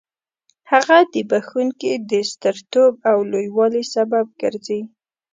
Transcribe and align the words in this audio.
هغه 0.71 0.97
د 1.13 1.15
بخښونکي 1.29 1.93
د 2.11 2.13
سترتوب 2.31 2.93
او 3.09 3.17
لوی 3.31 3.47
والي 3.57 3.83
سبب 3.95 4.25
ګرځي. 4.41 4.81